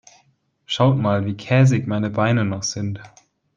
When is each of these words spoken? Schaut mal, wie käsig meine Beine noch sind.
Schaut 0.65 0.97
mal, 0.97 1.27
wie 1.27 1.37
käsig 1.37 1.85
meine 1.85 2.09
Beine 2.09 2.43
noch 2.43 2.63
sind. 2.63 3.03